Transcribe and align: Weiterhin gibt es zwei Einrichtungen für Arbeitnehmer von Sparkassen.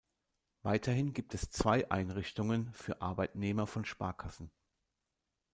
Weiterhin 0.63 1.13
gibt 1.13 1.35
es 1.35 1.51
zwei 1.51 1.91
Einrichtungen 1.91 2.73
für 2.73 3.03
Arbeitnehmer 3.03 3.67
von 3.67 3.85
Sparkassen. 3.85 4.49